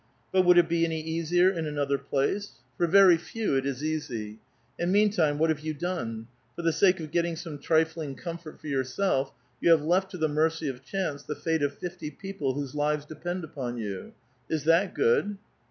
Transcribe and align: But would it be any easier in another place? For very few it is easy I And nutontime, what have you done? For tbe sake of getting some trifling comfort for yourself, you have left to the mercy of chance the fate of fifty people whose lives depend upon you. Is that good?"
But 0.31 0.45
would 0.45 0.57
it 0.57 0.67
be 0.67 0.83
any 0.83 0.99
easier 0.99 1.51
in 1.51 1.67
another 1.67 1.99
place? 1.99 2.53
For 2.75 2.87
very 2.87 3.17
few 3.17 3.55
it 3.55 3.67
is 3.67 3.83
easy 3.83 4.39
I 4.79 4.83
And 4.83 4.91
nutontime, 4.95 5.37
what 5.37 5.51
have 5.51 5.59
you 5.59 5.75
done? 5.75 6.25
For 6.55 6.63
tbe 6.63 6.73
sake 6.73 6.99
of 6.99 7.11
getting 7.11 7.35
some 7.35 7.59
trifling 7.59 8.15
comfort 8.15 8.59
for 8.59 8.65
yourself, 8.65 9.31
you 9.61 9.69
have 9.69 9.83
left 9.83 10.09
to 10.09 10.17
the 10.17 10.27
mercy 10.27 10.67
of 10.69 10.83
chance 10.83 11.21
the 11.21 11.35
fate 11.35 11.61
of 11.61 11.77
fifty 11.77 12.09
people 12.09 12.53
whose 12.55 12.73
lives 12.73 13.05
depend 13.05 13.43
upon 13.43 13.77
you. 13.77 14.13
Is 14.49 14.63
that 14.63 14.95
good?" 14.95 15.37